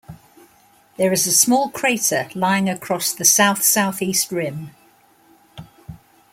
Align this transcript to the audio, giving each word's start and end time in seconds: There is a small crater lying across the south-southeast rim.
There 0.97 1.13
is 1.13 1.27
a 1.27 1.31
small 1.31 1.69
crater 1.69 2.27
lying 2.33 2.67
across 2.67 3.13
the 3.13 3.23
south-southeast 3.23 4.31
rim. 4.31 4.71